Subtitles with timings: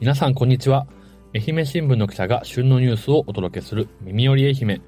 [0.00, 0.88] 皆さんこんにちは。
[1.32, 4.82] 愛媛新聞の記者が旬のニュースをお届けする耳より愛媛。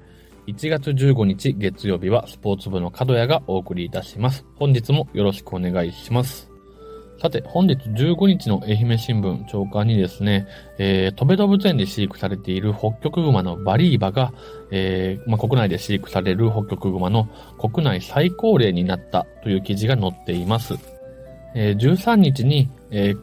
[0.47, 4.45] 1月15日月曜日はスポーツ部の角谷がお送りいたします。
[4.57, 6.51] 本日もよろしくお願いします。
[7.21, 10.45] さて、本日15日の愛媛新聞長官にですね、
[10.77, 14.33] えー、戸部動物園で飼育されている北極熊のバリーバが、
[14.71, 20.96] えー、まあ、国内で飼育される北極熊の国内最高齢になったという記事が載っています。
[21.55, 22.69] えー、13日に、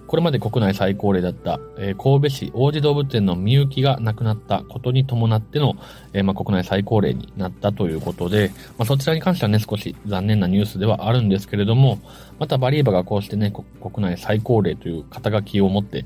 [0.06, 1.58] これまで国内最高齢だった、
[1.96, 5.74] 神戸市王子動物園のみゆきが亡くなったことに伴っての、
[6.12, 8.50] 国内最高齢になったということで、
[8.84, 11.98] そちらに関してはね、少し残念なニュースではあるんですけれども、
[12.38, 16.04] またバリーバがこうしてね、国内最高齢という肩書きを持って、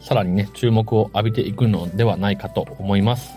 [0.00, 3.34] さらにね、注目を浴びていくのではないかと思います。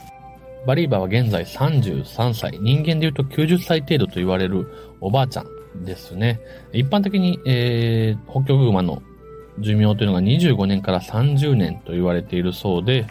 [0.66, 4.68] バリーバは現在33歳、人間で言うと90歳程度と言われる
[5.02, 6.40] おばあちゃんですね。
[6.74, 9.02] 一般的に、えー、北極熊の
[9.60, 13.06] 寿命というのが25年から30年と言われているそうで、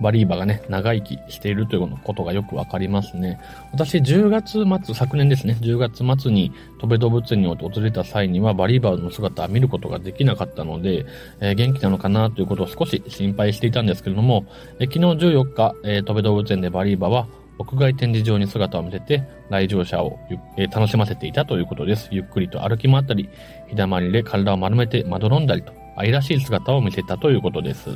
[0.00, 3.38] バリーバがね、長生きしているということがよくわかりますね。
[3.72, 11.06] 私、10月末、昨年ですね、10月末に戸部動物園に訪れた際には、バリーバの姿は見ることができなかったので、
[11.40, 14.46] えー、元気なのかなということを少し心配していたんですけれども、
[14.80, 20.18] えー、昨日14日、えー、戸部動物園でバリーバは屋外展示場に姿を見せて、来場者を、
[20.56, 22.08] え、楽しませていたということです。
[22.10, 23.28] ゆっくりと歩き回ったり、
[23.68, 27.90] 日だまりで体を丸めてまどろんだりと、愛らしい姿を見せたということです。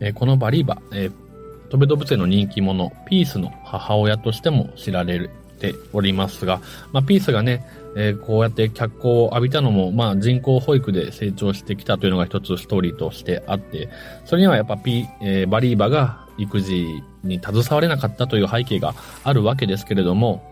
[0.00, 6.60] え、このバリーバ、えー、ベ動物園の人気者、ピースの母親としても知られておりますが、
[6.92, 7.64] まあ、ピースがね、
[7.96, 13.88] え、こうやって脚光を浴びたのも、まあ、人工保育で成長してきたというのが一つストーリーとしてあって、
[14.24, 18.94] それにはやっぱピ、えー、バリーバが育児に携われなかったという背景が
[19.24, 20.42] あるわけですけれども、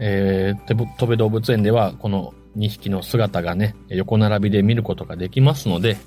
[0.00, 5.98] えー、トベ動物園ではこの2匹の姿がね、横並びで見ることができますので、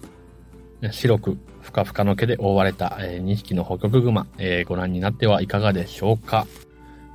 [0.91, 6.45] 白くふかふかの毛で覆われた2匹の北極熊、えご覧になってはいかがでしょうか。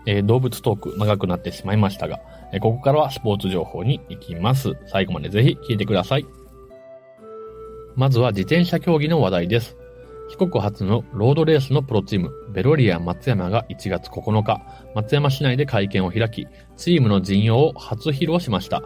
[0.06, 2.20] え動物トーク長くなってしまいましたが、
[2.52, 4.74] えここからはスポーツ情報に行きます。
[4.86, 6.26] 最後までぜひ聞いてください。
[7.94, 9.76] まずは自転車競技の話題です。
[10.28, 14.60] 四国初のロードレースのプロチーム、ベロリア松山が1月9日、
[14.94, 16.46] 松山市内で会見を開き、
[16.76, 18.82] チームの陣容を初披露しました。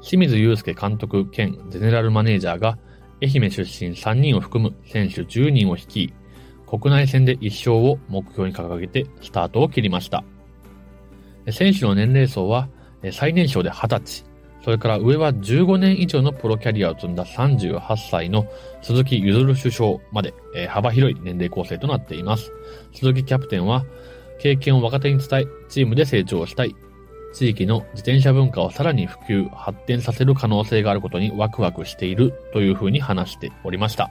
[0.00, 2.78] 清水祐介監督兼ゼネラルマネージャーが、
[3.22, 6.14] 愛媛出身3人を含む選手10人を率い、
[6.66, 10.24] 国内戦で1勝を目標に掲げてスタートを切りました。
[11.50, 12.68] 選手の年齢層は
[13.12, 14.24] 最年少で20歳、
[14.68, 17.80] それから上は15年以上のプロキャリアを積んだ38
[18.10, 18.46] 歳の
[18.82, 22.52] 鈴木ゆずる首相までえ、幅広い年齢構成となっています。
[22.92, 23.86] 鈴木キャプテンは
[24.38, 26.76] 経験を若手に伝え、チームで成長したい。
[27.32, 34.10] 地域の自転車文化をさらに普及、発展させる可能性があることにワクワクしているというふうに話しておりました。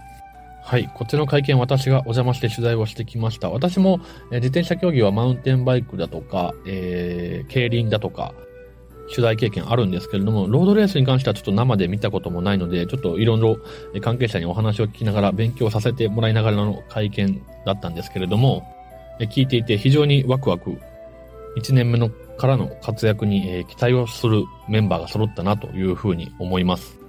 [0.63, 0.89] はい。
[0.95, 3.51] こっちの会見、私がお邪魔して取材をしてきました。
[3.51, 3.99] 私も、
[4.31, 8.33] え自転車競技はマウンテンバイクだとか、えー、競輪だとか、
[9.09, 13.57] 取材経験あるんですけれども、ロードレースに関してはちょっと生で見たこともないので、ちょっといろいろ
[14.01, 18.65] 関係者にお話を聞きながら勉強させてもらいながらの会見だったんですけれども、
[19.19, 20.77] 聞いていて非常にワクワク、
[21.57, 26.99] 1年目のからの活躍に期待をするメンバーが揃ったなというふうに思います。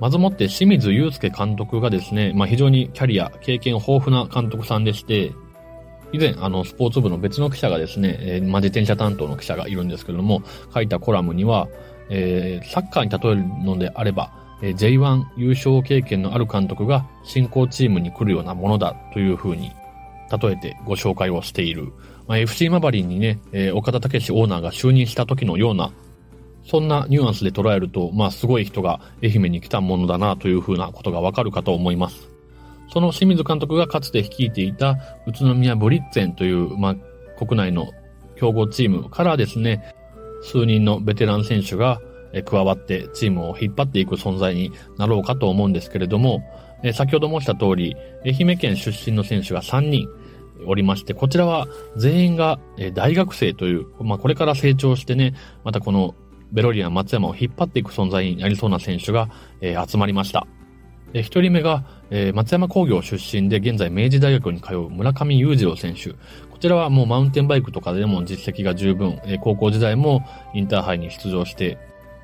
[0.00, 5.32] まずもって清水祐介監督がですね、まあ、非常にキャリア、経験豊富な監督さんでして、
[6.12, 10.42] 以前、あの、スポーツ部の別の記者がですね、えー、まあ、自転車担当の記者がいるんですけれども、
[10.74, 11.68] 書いたコラムには、
[12.10, 19.72] えー、サッカーに例えるのであれば、えー、J1 優勝経験のある監督が進行チームに来るようなものだというふうに
[20.30, 21.92] 例えてご紹介をしている。
[22.28, 25.92] まあ、FC マバリンにね、えー、岡田武史オーナーが就任した時のような
[26.64, 32.31] そんなニュアンスで捉えると、まあすごい人が愛媛に来たものだなというふうなことがわかるかと思います。
[32.92, 36.96] その清水監督がかつて率いていた宇都宮ブリッツェンという、まあ
[37.38, 37.90] 国内の
[38.36, 39.94] 強豪チームからですね、
[40.42, 42.00] 数人のベテラン選手が
[42.44, 46.42] 加わってチームを引っ張っていく存在になろうかと思うんですけれども、
[46.94, 50.08] 先ほど申した通り、愛媛県出身の選手が3人
[50.66, 52.58] おりまして、こちらは全員が
[52.94, 55.34] 大学生という、まあこれから成長してね、
[55.64, 56.14] またこの
[56.52, 59.30] ベロリアン松山を引っ張っていく存在になりそうな選手が、
[59.60, 60.46] 集まりました。
[61.20, 66.10] 一人目が、えー、松山工業出身で現在明治大学に通う村上裕次郎選手。
[66.50, 70.24] こちらはもうマウンテンバイクとかでも実績が十分、えー、高校時代も
[70.54, 71.78] インターハイに出場して、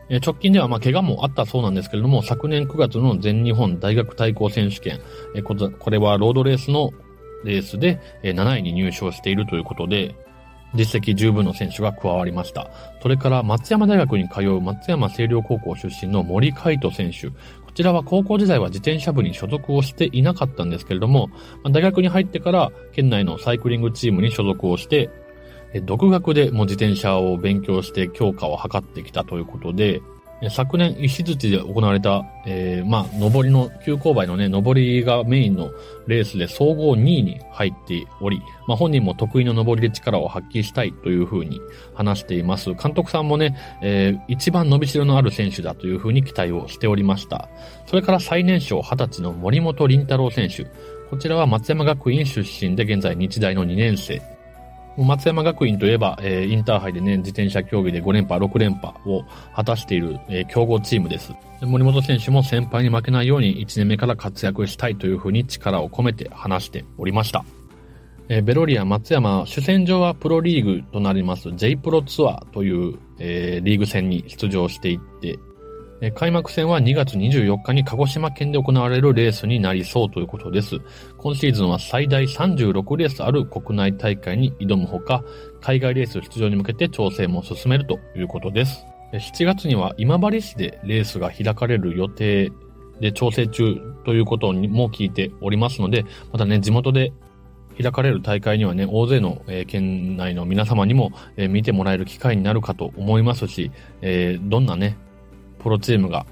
[0.08, 5.00] えー、直近ではま怪我もあったそうなんですけれども、昨年9月の全日本大学対抗選手権、
[5.34, 5.54] え、こ
[5.90, 6.92] れはロードレースの
[7.44, 10.14] レースで7位に入賞しているということで、
[10.74, 12.70] 実績十分の選手が加わりました。
[13.02, 17.30] それから松山大学に通う松山清涼高校出身の森海斗選手。
[17.78, 21.30] こちらは高校時代は自転車部に所属をしていなかったんですけれども、
[21.70, 25.10] 大学に入ってから県内のサイクリングチームに所属をして、
[25.84, 30.02] 独学でも自転車を勉強して強化を図ってきたということで、
[30.50, 35.72] 昨年石槌で行われた、えー、まあ、上りの、急勾配のね、上りがメインの
[36.06, 41.60] レースで総合2位に入っており、まあ、本人も得意の上りで力を発揮したいというふうに
[41.94, 42.72] 話しています。
[42.74, 47.48] 監督さんもね、えー、一番伸びしろのある選手だというふうに期待をしておりました。
[47.86, 50.66] それから最年少20歳の森本林太郎選手。
[51.10, 54.37] こちらは松山学院出身で現在日大の2年生。
[55.04, 59.24] 松山学院といえば、えー、インターハイでね、自転車競技で5連覇、6連覇を
[59.54, 61.32] 果たしている、えー、強豪チームです。
[61.60, 67.44] 森本選手も先輩に負けないように1年目から活躍したいというふうに力を込めて話しておりました。
[68.28, 75.38] えー、ベロリア松山、主戦場はプロリーグとなります J プロツアーという、えー、リーグ戦に出場していって
[76.14, 80.76] 開幕戦は2月24日に鹿児島県で行われるレースになりそうということです。
[81.16, 85.24] 今シーズンは最大36レースある国内大会に挑むほか、
[85.60, 88.86] 海外レース出場に向けて調整も進めるということです。
[89.12, 92.52] 7月には今治市でレースが開かれる予定
[93.00, 97.12] で調整中ということも聞いておりますので、またね、地元で
[97.80, 103.72] 開かれる大会にはね、大勢の、県内の皆様にも、見てもらえる機会になるかと思いますし、
[104.42, 104.96] どんなね、
[105.58, 106.26] プロチームが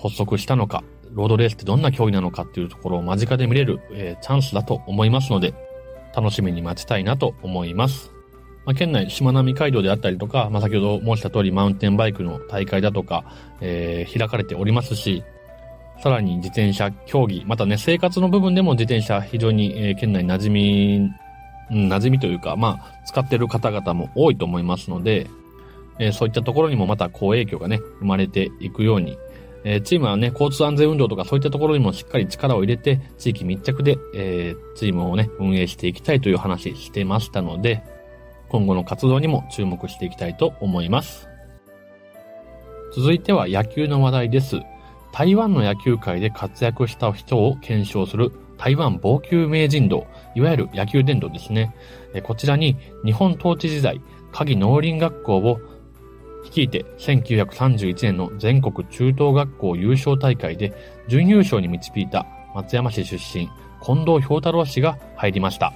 [0.00, 5.54] 発足したのか、ロードレースってどんな競技なのかっていうところを間近で見れる、えー、チャンスだと思いますので、
[6.14, 8.12] 楽しみに待ちたいなと思います。
[8.64, 13.24] まあ、県内、しまなみ海道であったりとか、まあ、先ほど申した通りマウンテンバイクの大会だとか、
[13.60, 15.24] えー、開かれておりますし、
[16.02, 25.28] さらに自転車競技、またね、生活の部分でも自転車非常に、えー、県内馴染み、馴染みというか、まあ、使ってる方々も多いと思いますので、
[26.00, 29.18] え、そういったところにもまた好影響がね、生まれていくように、
[29.62, 37.82] え、チームはね、交通安全運動とかそういったところにもしっかり力を入れて、地域密着で、え、チームをね、運営していきたいという話してましたので、
[38.48, 41.28] 今後の活動にも注目していきたいと思います。
[42.92, 44.56] 続いては野球の話題です。
[45.12, 51.74] 台湾の野球界で活躍した人を検証する台湾防球名人道、いわゆる野球伝道ですね。
[52.24, 54.00] こちらに日本統治時代、
[54.32, 55.60] 鍵農林学校を
[56.44, 60.72] 率いて1931年の全国中等学校優勝大会で
[61.08, 63.48] 準優勝に導いた松山市出身、
[63.82, 65.72] 近藤氷太郎氏が入りました。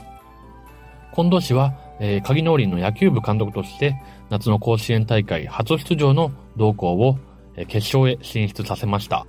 [1.15, 3.97] 近藤氏は、えー、鍵農林の野球部監督として
[4.31, 7.19] 夏の甲子園大会初出場の同校を、
[7.57, 9.27] えー、決勝へ進出させました。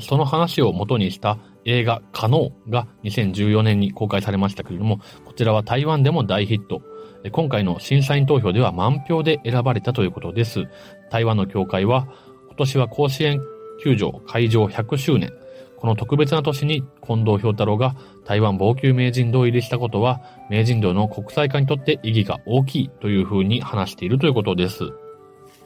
[0.00, 6.82] その話を元にした映画可能が2014年に公開されましたけれども、こちらは台湾でも大ヒット。
[7.30, 10.66] 今回の審査員投票では満票で選ばれたということです。
[11.10, 12.08] 台湾の協会は、
[12.48, 13.40] 今年は甲子園
[13.82, 15.32] 球場開場100周年。
[15.76, 24.90] この特別な年に近藤氷太郎が台湾防球名人堂入りしたことは、名人堂の国際化にとって意義が大きいというふうに話しているということです。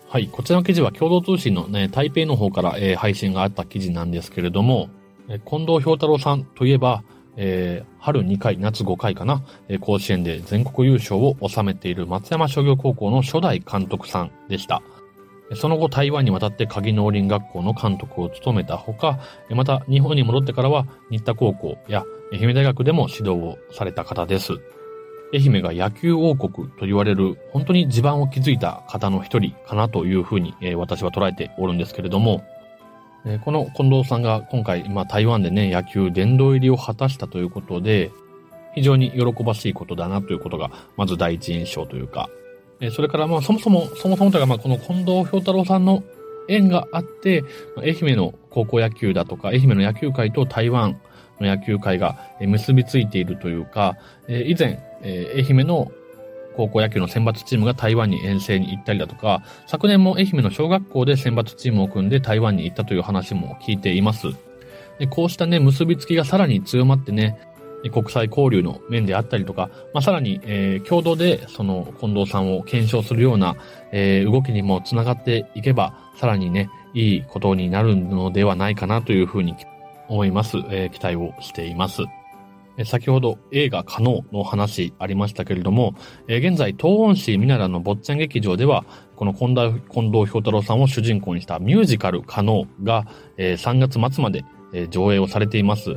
[0.09, 4.89] はい、こちらの記事は共同通信のね、台北の方から、えー、配信があった記事なんですけれども、
[5.29, 7.03] 近藤氷太郎さんといえば、
[7.37, 14.83] えー、春2回、夏5回かな、えー、甲子園で全国優勝を収めている松山商業高校の初代監督さんでした。
[15.55, 24.55] その後台湾に渡って鍵農林学校の監督を務めたほか、また日本に戻ってからは新田高校や愛媛大学でも指導をされた方です。
[25.33, 32.45] 愛媛が野球王国と言われる本当に地盤を築いた方の一人かなというふうに、えー、私は捉えておるんですけれども、
[33.27, 38.13] えこの近藤さんが今回、まあ、台湾でね、野球殿堂入りを果たしたということで、
[38.77, 42.31] 非常に喜ばしいことだなということが、まず第一印象というか、
[42.81, 46.05] えそれからまあそもそも、そもそもというかまあこの近藤氷太郎さんの
[46.49, 47.43] 縁があって、
[47.77, 51.01] 愛媛の高校野球だとか、愛媛の野球界と台湾
[51.41, 53.97] の野球界が結びついているというか、
[54.29, 55.91] 以前、愛媛の
[56.57, 64.29] 高校野球の選抜チームが台湾に遠征に行ったりだとか、昨年も愛媛の小学校で選抜チームを組んで台湾に行ったという話も聞いています。
[64.99, 67.39] でこうしたね、結びつきがさらに強まってね、
[67.91, 73.57] 国際交流の面であったりとか、まあ、さらに、えー、共同でその近藤さんを検証するような、
[73.93, 79.55] えー、動きにもつながっていけば、さらにね、いいことになるのではないかなというふうに
[80.09, 80.57] 思います。
[80.71, 82.03] えー、期待をしています。
[82.85, 85.95] 先ほど映画可能の話ありましたけれども、
[86.29, 88.85] 現在東温市ミナラの坊ちゃん劇場では、
[89.17, 93.07] この近藤近藤氷太郎さんを主人公にしたミュージカル可能が
[93.39, 94.45] 3月末まで
[94.91, 95.97] 上映をされています。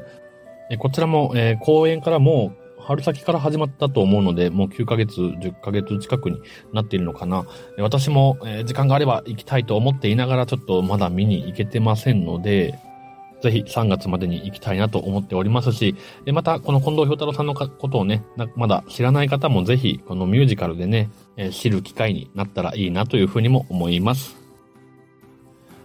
[0.78, 6.40] こちらも公演からもう春先から始まったと思うので、もう9ヶ月、10ヶ月近くに
[6.74, 7.46] なっているのかな。
[7.78, 12.80] 私も時間があれば行きたいと思っていながらちょっとまだ見に行けてませんので、
[13.41, 15.96] ぜひ3月までに行きたいなと思っておりますし、
[16.34, 18.24] またこの近藤氷太郎さんのことをね、
[18.55, 24.38] まだ知らない方もぜひこのミュージカルでね、え知る機会になったらいいなというふうにも思います。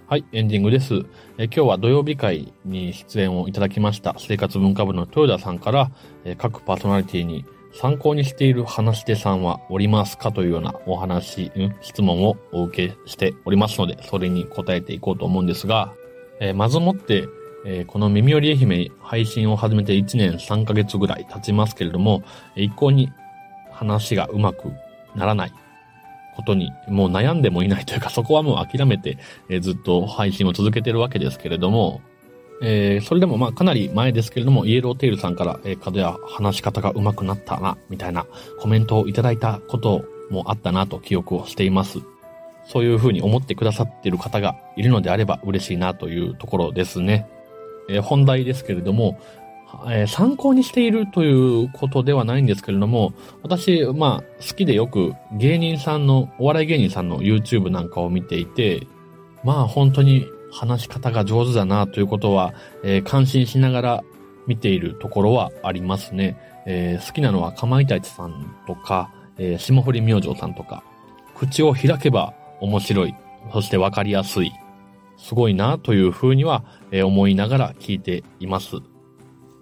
[0.06, 1.06] はい、エンディングです。
[1.38, 5.90] え今日は土曜日会に出演をいただきました生活文化部の豊田さんから、
[6.24, 7.44] え各パーソナリティに
[7.74, 15.92] 参考にしている話し手さんはおりますかというようなお話、質問をお受けしておりますので、それに答えていこうと思うんですが、
[16.40, 17.28] え、まずもって、
[17.64, 22.22] えー、この耳より愛媛配信を始めて1年3ヶ月ぐらい経ちますけれども、
[22.56, 23.12] 一向に
[23.70, 24.70] 話がうまく
[25.14, 25.52] ならない
[26.36, 29.18] ことにもう悩んでもいないというか、そこはもう諦めて、
[29.48, 32.02] えー、ずっと配信を続けてるわけですけれども、
[32.62, 38.26] えー、それでもまあかなり前ですけれども、イエローテイルさんから、えー、角や話し方が上手くなったな、みたいな
[38.60, 42.00] コメントをいただいたこともあったなと記憶をしています。
[42.66, 47.28] そういうふうに思ってくださっている方がいるのであれば嬉しいなというところですね。
[47.88, 49.18] えー、本題ですけれども、
[49.86, 53.12] えー、参考にしているということではないんですけれども、
[53.42, 58.86] 私、まあ、好きでよく芸人さんの、お笑い芸人さんの YouTube なんかを見ていて、
[59.42, 64.04] まあ本当に話し方が上手だなということは、えー、感心しながら
[64.46, 66.36] 見ているところはありますね。
[66.66, 70.82] えー、好きなのはかまいたちさんとか、えー、霜降り明星さんとか、
[71.36, 73.14] 口を開けば面白い、
[73.52, 74.52] そしてわかりやすい、
[75.16, 78.76] すごいなというふうには、思いながら聞いています。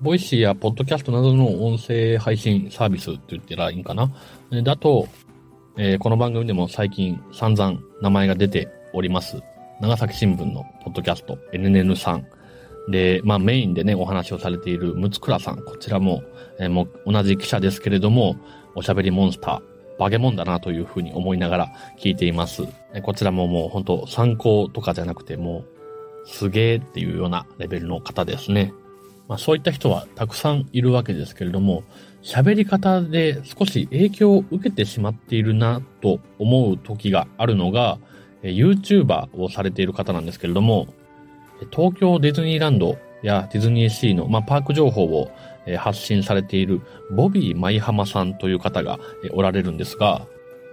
[0.00, 4.11] Voicy やポッドキャストなどの音声配信サービスって言ったらいいんかな？
[4.64, 5.06] だと、
[6.00, 9.40] この番組でも最近散々名前が出ております。
[9.80, 12.26] 長崎新聞のポッドキャスト NNN さん。
[12.90, 15.56] で、まあメインでね、お話をされているムツクラさん。
[15.59, 16.25] こちらも、
[16.68, 18.37] もう同じ記者ですけれども、
[18.75, 22.64] おしゃべりモンスターー、バケモンだなというふうに思いながら聞いています。
[23.02, 25.64] こちらももう本当参考とかじゃなくても
[26.26, 28.73] う、すげーっていうようなレベルの方ですね。
[29.28, 31.85] まあそういった人はたくさんいるわけですけれども、
[32.23, 37.99] 喋り方で少し影響を受けてしまっているなと思う時があるのが、
[38.42, 40.88] YouTuber をされている方なんですけれども、
[41.71, 45.30] 東京ディズニーランドやディズニーシーの、まあ、パーク情報を
[45.66, 48.99] え発信されているボビー舞浜さんという方が
[49.33, 50.26] おられるんですが、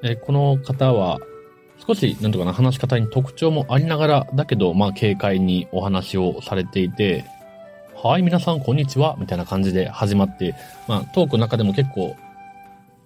[0.04, 1.20] えこの方は
[1.88, 7.26] 少し、なんとかな、話し方に特徴もありながら、だけど、まあ、軽快にお話をされていて、
[7.96, 10.56] はい、皆さん、こんにちは、みたいな感じで始まって、
[10.88, 12.16] まあ、トークの中でも結構、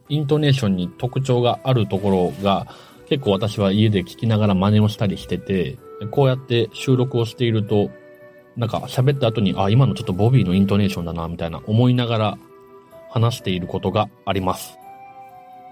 [0.09, 2.67] イントネーションに特徴があるところが、
[3.09, 5.77] 結構私は家で聞きながら真似をしたりしてて、
[6.11, 7.91] こうやって収録をしていると、
[8.55, 12.37] なんか喋った後に、あ、今のちょっとボビーのイントネーションだな、みたいな思いながら
[13.09, 14.77] 話していることがあります。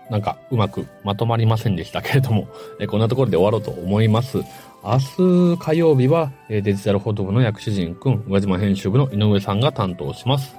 [0.10, 2.48] なんかうまくまとまりませんでしたけれども、
[2.80, 4.40] えこんなところで終わろうと思います。
[4.84, 10.56] 明日火曜日はデジタルフォト部の薬師陣くん、宇和島編集部の井上さんが担当します。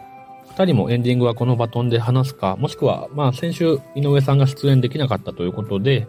[0.49, 6.07] 二人もエンディングはこのバトンで話すか、もしくは、まあ先週井上さんが出演できなかったということで、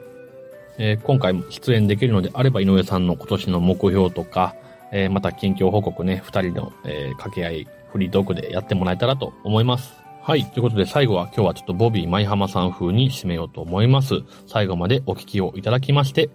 [0.77, 4.55] えー、今回も出演できるのであれば井上さんの今年の目標とか、
[4.93, 10.03] えー、また近況報告ね、二人の、えー、掛け合い、フリートークでやってもらえたらと思います。
[10.21, 10.45] はい。
[10.45, 14.21] ということで最後は今日はちょっとボビー舞浜さん風に締めようと思います。
[14.47, 16.29] 最後までお聞きをいただきまして、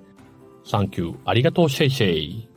[0.64, 2.47] サンキュー、ありがとうシェイシェイ。